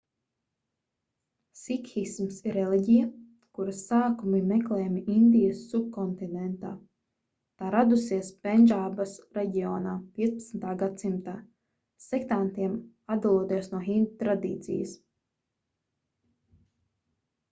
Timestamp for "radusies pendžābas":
7.77-9.13